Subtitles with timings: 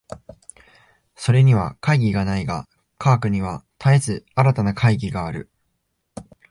[1.15, 2.67] それには懐疑がないが、
[2.97, 5.51] 科学には絶えず新たな懐疑がある。